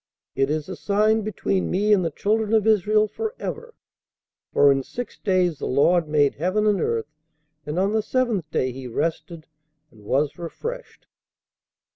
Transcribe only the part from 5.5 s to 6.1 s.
the Lord